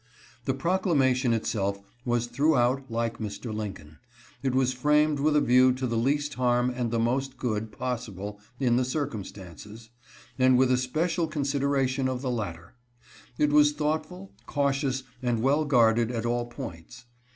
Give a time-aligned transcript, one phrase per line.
[0.45, 3.53] The proclamation itself was throughout like Mr.
[3.53, 3.97] Lin coln.
[4.41, 8.39] It was framed with a view to the least harm and the most good possible
[8.59, 9.91] in the circumstances,
[10.39, 12.73] and with especial consideration of the latter.
[13.37, 17.05] It was thoughtful, cautious, and well guarded at all points.